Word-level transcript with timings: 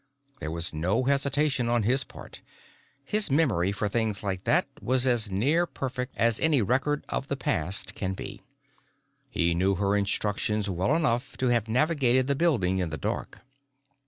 There 0.39 0.49
was 0.49 0.73
no 0.73 1.03
hesitation 1.03 1.69
on 1.69 1.83
his 1.83 2.03
part; 2.03 2.41
his 3.03 3.29
memory 3.29 3.71
for 3.71 3.87
things 3.87 4.23
like 4.23 4.45
that 4.45 4.65
was 4.81 5.05
as 5.05 5.29
near 5.29 5.67
perfect 5.67 6.15
as 6.17 6.39
any 6.39 6.59
record 6.59 7.05
of 7.07 7.27
the 7.27 7.37
past 7.37 7.93
can 7.93 8.15
be. 8.15 8.41
He 9.29 9.53
knew 9.53 9.75
her 9.75 9.95
instructions 9.95 10.67
well 10.67 10.95
enough 10.95 11.37
to 11.37 11.49
have 11.49 11.67
navigated 11.67 12.25
the 12.25 12.33
building 12.33 12.79
in 12.79 12.89
the 12.89 12.97
dark. 12.97 13.41